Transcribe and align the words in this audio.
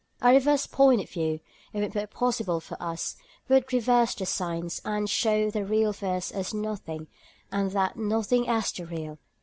A 0.19 0.31
reversed 0.33 0.71
point 0.71 0.99
of 0.99 1.11
view, 1.11 1.41
if 1.73 1.83
it 1.83 1.93
were 1.93 2.07
possible 2.07 2.59
for 2.59 2.75
us, 2.81 3.15
would 3.47 3.71
reverse 3.71 4.15
the 4.15 4.25
signs 4.25 4.81
and 4.83 5.07
show 5.07 5.51
the 5.51 5.63
real 5.63 5.93
for 5.93 6.07
us 6.15 6.31
as 6.31 6.55
nothing, 6.55 7.05
and 7.51 7.69
that 7.73 7.97
nothing 7.97 8.47
as 8.47 8.71
the 8.71 8.87
real. 8.87 9.19